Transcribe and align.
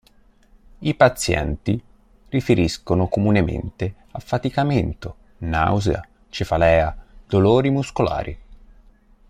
I 0.79 0.95
pazienti 0.95 1.79
riferiscono 2.29 3.07
comunemente 3.07 3.93
affaticamento, 4.13 5.15
nausea, 5.41 6.03
cefalea, 6.29 6.97
dolori 7.27 7.69
muscolari. 7.69 8.39